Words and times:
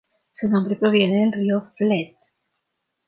Su 0.31 0.49
nombre 0.49 0.77
proviene 0.77 1.19
del 1.19 1.31
río 1.31 1.71
Fleet. 1.77 2.17